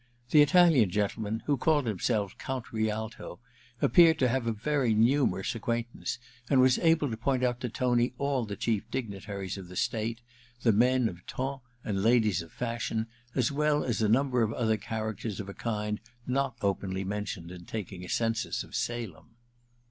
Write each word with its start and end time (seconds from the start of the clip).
The 0.31 0.41
Italian 0.41 0.89
gentle 0.89 1.21
man, 1.21 1.43
who 1.45 1.57
called 1.57 1.85
himself 1.85 2.35
Count 2.39 2.73
Rialto, 2.73 3.39
appeared 3.83 4.17
to 4.17 4.27
have 4.29 4.47
a 4.47 4.51
very 4.51 4.95
numerous 4.95 5.53
acquaintance, 5.53 6.17
and 6.49 6.59
was 6.59 6.79
able 6.79 7.11
to 7.11 7.15
point 7.17 7.43
out 7.43 7.59
to 7.59 7.69
Tony 7.69 8.15
all 8.17 8.43
the 8.43 8.55
chief 8.55 8.89
dignitaries 8.89 9.59
of 9.59 9.67
the 9.67 9.75
state, 9.75 10.21
the 10.63 10.71
men 10.71 11.07
of 11.07 11.23
ton 11.27 11.59
and 11.83 12.01
ladies 12.01 12.41
of 12.41 12.51
fashion, 12.51 13.05
as 13.35 13.51
well 13.51 13.83
as 13.83 14.01
a 14.01 14.09
number 14.09 14.41
of 14.41 14.51
other 14.53 14.75
characters 14.77 15.39
of 15.39 15.47
a 15.47 15.53
kind 15.53 15.99
not 16.25 16.55
openly 16.63 17.03
mentioned 17.03 17.51
in 17.51 17.65
taking 17.65 18.03
a 18.03 18.09
census 18.09 18.63
of 18.63 18.73
Salem. 18.73 19.35